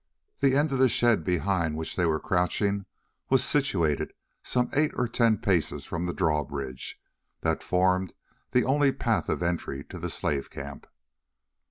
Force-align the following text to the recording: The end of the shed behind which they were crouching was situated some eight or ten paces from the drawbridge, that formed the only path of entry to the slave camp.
The 0.39 0.57
end 0.57 0.71
of 0.71 0.79
the 0.79 0.89
shed 0.89 1.23
behind 1.23 1.77
which 1.77 1.95
they 1.95 2.07
were 2.07 2.19
crouching 2.19 2.87
was 3.29 3.43
situated 3.43 4.13
some 4.41 4.71
eight 4.73 4.89
or 4.95 5.07
ten 5.07 5.37
paces 5.37 5.85
from 5.85 6.05
the 6.07 6.11
drawbridge, 6.13 6.99
that 7.41 7.61
formed 7.61 8.15
the 8.49 8.63
only 8.65 8.91
path 8.91 9.29
of 9.29 9.43
entry 9.43 9.83
to 9.89 9.99
the 9.99 10.09
slave 10.09 10.49
camp. 10.49 10.87